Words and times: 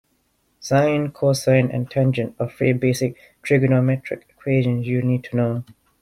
Sine, 0.59 1.11
cosine 1.13 1.69
and 1.71 1.87
tangent 1.91 2.35
are 2.39 2.49
three 2.49 2.73
basic 2.73 3.15
trigonometric 3.43 4.23
equations 4.31 4.87
you'll 4.87 5.05
need 5.05 5.23
to 5.25 5.35
know. 5.35 5.63